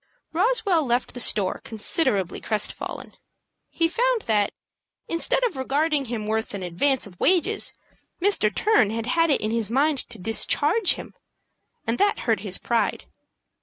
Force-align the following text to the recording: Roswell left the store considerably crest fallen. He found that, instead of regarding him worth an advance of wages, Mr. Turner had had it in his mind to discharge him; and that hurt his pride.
Roswell 0.33 0.83
left 0.83 1.13
the 1.13 1.19
store 1.19 1.61
considerably 1.63 2.41
crest 2.41 2.73
fallen. 2.73 3.13
He 3.69 3.87
found 3.87 4.23
that, 4.23 4.51
instead 5.07 5.43
of 5.43 5.55
regarding 5.55 6.05
him 6.05 6.25
worth 6.25 6.55
an 6.55 6.63
advance 6.63 7.05
of 7.05 7.19
wages, 7.19 7.71
Mr. 8.19 8.51
Turner 8.51 8.95
had 8.95 9.05
had 9.05 9.29
it 9.29 9.41
in 9.41 9.51
his 9.51 9.69
mind 9.69 9.99
to 10.09 10.17
discharge 10.17 10.93
him; 10.93 11.13
and 11.85 11.99
that 11.99 12.21
hurt 12.21 12.39
his 12.39 12.57
pride. 12.57 13.05